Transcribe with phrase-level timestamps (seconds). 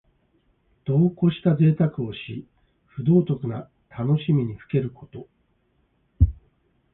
[0.83, 2.47] 度をこしたぜいたくをし、
[2.87, 5.27] 不道徳な楽しみにふけること。